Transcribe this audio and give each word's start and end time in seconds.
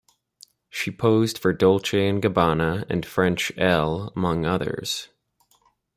She 0.71 0.89
posed 0.89 1.37
for 1.37 1.53
Dolce 1.53 2.07
and 2.09 2.23
Gabbana 2.23 2.87
and 2.89 3.05
French 3.05 3.51
"Elle", 3.59 4.11
among 4.15 4.47
others. 4.47 5.09